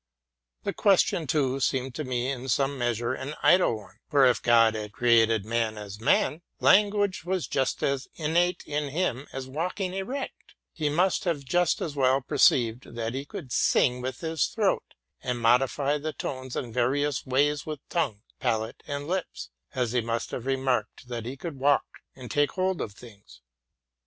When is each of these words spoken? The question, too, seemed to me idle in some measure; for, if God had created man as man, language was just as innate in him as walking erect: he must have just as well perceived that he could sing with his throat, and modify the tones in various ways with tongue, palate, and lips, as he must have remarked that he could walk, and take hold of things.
The 0.63 0.73
question, 0.73 1.27
too, 1.27 1.59
seemed 1.59 1.93
to 1.93 2.03
me 2.03 2.31
idle 2.31 2.41
in 2.45 2.49
some 2.49 2.75
measure; 2.75 3.15
for, 4.09 4.25
if 4.25 4.41
God 4.41 4.73
had 4.73 4.93
created 4.93 5.45
man 5.45 5.77
as 5.77 5.99
man, 6.01 6.41
language 6.59 7.23
was 7.23 7.45
just 7.45 7.83
as 7.83 8.07
innate 8.15 8.63
in 8.65 8.89
him 8.89 9.27
as 9.31 9.45
walking 9.47 9.93
erect: 9.93 10.55
he 10.73 10.89
must 10.89 11.25
have 11.25 11.45
just 11.45 11.81
as 11.81 11.95
well 11.95 12.19
perceived 12.19 12.95
that 12.95 13.13
he 13.13 13.25
could 13.25 13.51
sing 13.51 14.01
with 14.01 14.21
his 14.21 14.47
throat, 14.47 14.95
and 15.21 15.37
modify 15.39 15.99
the 15.99 16.13
tones 16.13 16.55
in 16.55 16.73
various 16.73 17.23
ways 17.27 17.67
with 17.67 17.87
tongue, 17.87 18.23
palate, 18.39 18.81
and 18.87 19.05
lips, 19.07 19.51
as 19.75 19.91
he 19.91 20.01
must 20.01 20.31
have 20.31 20.47
remarked 20.47 21.09
that 21.09 21.27
he 21.27 21.37
could 21.37 21.59
walk, 21.59 21.85
and 22.15 22.31
take 22.31 22.53
hold 22.53 22.81
of 22.81 22.93
things. 22.93 23.41